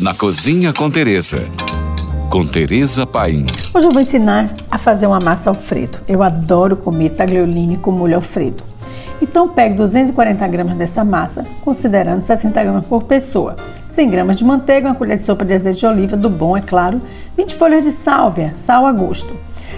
na 0.00 0.14
Cozinha 0.14 0.72
com 0.72 0.90
Teresa. 0.90 1.44
Com 2.30 2.46
Teresa 2.46 3.06
Paim. 3.06 3.44
Hoje 3.74 3.86
eu 3.86 3.92
vou 3.92 4.00
ensinar 4.00 4.50
a 4.70 4.78
fazer 4.78 5.06
uma 5.06 5.20
massa 5.20 5.50
alfredo. 5.50 5.98
Eu 6.08 6.22
adoro 6.22 6.74
comer 6.74 7.10
tagliolini 7.10 7.76
com 7.76 7.90
molho 7.90 8.16
alfredo. 8.16 8.62
Então 9.20 9.48
pegue 9.48 9.74
240 9.74 10.48
gramas 10.48 10.76
dessa 10.76 11.04
massa, 11.04 11.44
considerando 11.62 12.22
60 12.22 12.62
gramas 12.62 12.86
por 12.86 13.02
pessoa. 13.02 13.56
100 13.90 14.08
gramas 14.08 14.36
de 14.36 14.44
manteiga, 14.44 14.88
uma 14.88 14.94
colher 14.94 15.18
de 15.18 15.24
sopa 15.26 15.44
de 15.44 15.52
azeite 15.52 15.80
de 15.80 15.86
oliva, 15.86 16.16
do 16.16 16.30
bom, 16.30 16.56
é 16.56 16.62
claro, 16.62 17.02
20 17.36 17.54
folhas 17.56 17.84
de 17.84 17.92
sálvia, 17.92 18.54
sal 18.56 18.86
a 18.86 18.92
gosto, 18.92 19.34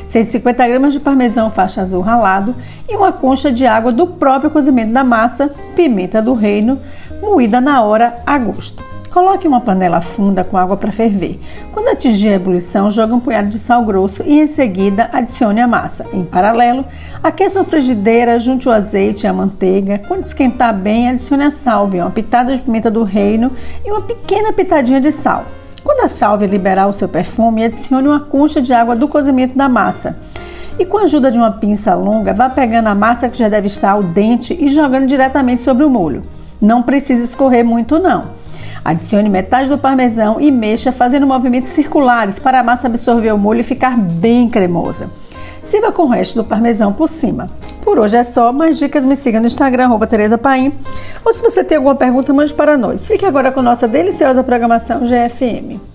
150 0.07 0.69
gramas 0.69 0.93
de 0.93 1.01
parmesão 1.01 1.51
faixa 1.51 1.83
azul 1.83 2.03
ralado 2.03 2.55
e 2.89 2.95
uma 2.95 3.11
concha 3.11 3.51
de 3.51 3.67
água 3.67 3.91
do 3.91 4.07
próprio 4.07 4.51
cozimento 4.51 4.93
da 4.93 5.03
massa, 5.03 5.51
pimenta 5.75 6.23
do 6.23 6.33
reino, 6.33 6.79
moída 7.21 7.61
na 7.61 7.83
hora 7.83 8.15
a 8.25 8.39
gosto. 8.39 8.92
Coloque 9.13 9.47
uma 9.47 9.61
panela 9.61 10.01
funda 10.01 10.43
com 10.43 10.57
água 10.57 10.75
para 10.75 10.91
ferver. 10.91 11.39
Quando 11.71 11.89
atingir 11.89 12.31
a 12.31 12.37
ebulição, 12.37 12.89
jogue 12.89 13.13
um 13.13 13.21
punhado 13.21 13.51
de 13.51 13.59
sal 13.59 13.85
grosso 13.85 14.23
e 14.27 14.41
em 14.41 14.47
seguida 14.47 15.11
adicione 15.13 15.61
a 15.61 15.69
massa. 15.69 16.07
Em 16.15 16.25
paralelo, 16.25 16.83
aqueça 17.23 17.59
uma 17.59 17.65
frigideira, 17.67 18.39
junte 18.39 18.71
o 18.71 18.73
azeite 18.73 19.27
e 19.27 19.29
a 19.29 19.33
manteiga. 19.33 20.01
Quando 20.09 20.25
esquentar 20.25 20.73
bem, 20.75 21.11
adicione 21.11 21.45
a 21.45 21.51
sálvia, 21.51 22.05
uma 22.05 22.11
pitada 22.11 22.57
de 22.57 22.63
pimenta 22.63 22.91
do 22.91 23.03
reino 23.03 23.53
e 23.85 23.91
uma 23.91 24.01
pequena 24.01 24.51
pitadinha 24.51 24.99
de 24.99 25.13
sal. 25.13 25.45
Quando 25.85 26.01
a 26.01 26.09
sálvia 26.09 26.49
liberar 26.49 26.87
o 26.87 26.93
seu 26.93 27.07
perfume, 27.07 27.65
adicione 27.65 28.09
uma 28.09 28.21
concha 28.21 28.63
de 28.63 28.73
água 28.73 28.97
do 28.97 29.07
cozimento 29.07 29.55
da 29.55 29.69
massa. 29.69 30.17
E 30.79 30.87
com 30.87 30.97
a 30.97 31.03
ajuda 31.03 31.31
de 31.31 31.37
uma 31.37 31.53
pinça 31.53 31.95
longa, 31.95 32.33
vá 32.33 32.49
pegando 32.49 32.87
a 32.87 32.95
massa 32.95 33.29
que 33.29 33.37
já 33.37 33.51
deve 33.51 33.67
estar 33.67 33.91
ao 33.91 34.03
dente 34.03 34.57
e 34.59 34.69
jogando 34.69 35.07
diretamente 35.07 35.61
sobre 35.61 35.85
o 35.85 35.91
molho. 35.91 36.23
Não 36.59 36.83
precisa 36.83 37.23
escorrer 37.23 37.63
muito 37.63 37.99
não. 37.99 38.41
Adicione 38.85 39.29
metade 39.29 39.69
do 39.69 39.79
parmesão 39.79 40.41
e 40.41 40.51
mexa 40.51 40.91
fazendo 40.91 41.27
movimentos 41.27 41.71
circulares 41.71 42.39
para 42.39 42.61
a 42.61 42.63
massa 42.63 42.89
absorver 42.89 43.33
o 43.33 43.39
molho 43.39 43.61
e 43.61 43.65
ficar 43.65 43.97
bem 43.97 44.49
cremosa. 44.49 45.09
Sirva 45.63 45.93
com 45.93 46.03
o 46.03 46.09
resto 46.09 46.35
do 46.35 46.45
parmesão 46.45 46.93
por 46.93 47.09
cima. 47.09 47.47
Por 47.83 47.99
hoje 47.99 48.17
é 48.17 48.25
só, 48.25 48.53
mais 48.53 48.79
dicas 48.79 49.05
me 49.05 49.15
siga 49.15 49.39
no 49.39 49.47
Instagram, 49.47 49.85
arroba 49.85 50.07
Tereza 50.07 50.37
Paim. 50.37 50.73
Ou 51.25 51.33
se 51.33 51.43
você 51.43 51.63
tem 51.63 51.77
alguma 51.77 51.95
pergunta, 51.95 52.33
mande 52.33 52.53
para 52.53 52.77
nós. 52.77 53.07
Fique 53.07 53.25
agora 53.25 53.53
com 53.53 53.63
nossa 53.63 53.87
deliciosa 53.87 54.43
programação 54.43 55.03
GFM. 55.03 55.92